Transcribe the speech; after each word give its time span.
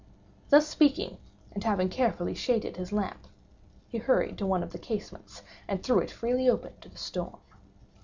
Thus 0.49 0.67
speaking, 0.67 1.19
and 1.51 1.63
having 1.63 1.87
carefully 1.87 2.33
shaded 2.33 2.75
his 2.77 2.91
lamp, 2.91 3.27
he 3.87 3.99
hurried 3.99 4.35
to 4.39 4.47
one 4.47 4.63
of 4.63 4.71
the 4.71 4.79
casements, 4.79 5.43
and 5.67 5.83
threw 5.83 5.99
it 5.99 6.09
freely 6.09 6.49
open 6.49 6.73
to 6.81 6.89
the 6.89 6.97
storm. 6.97 7.37